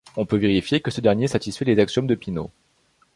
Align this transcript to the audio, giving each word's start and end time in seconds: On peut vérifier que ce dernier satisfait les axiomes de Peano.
On 0.17 0.25
peut 0.25 0.37
vérifier 0.37 0.81
que 0.81 0.89
ce 0.89 0.99
dernier 0.99 1.27
satisfait 1.27 1.63
les 1.63 1.77
axiomes 1.77 2.07
de 2.07 2.15
Peano. 2.15 2.49